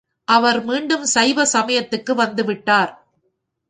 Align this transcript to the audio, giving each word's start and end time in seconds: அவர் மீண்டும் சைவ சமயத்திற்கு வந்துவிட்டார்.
அவர் 0.27 0.59
மீண்டும் 0.63 1.05
சைவ 1.05 1.45
சமயத்திற்கு 1.45 2.15
வந்துவிட்டார். 2.15 2.91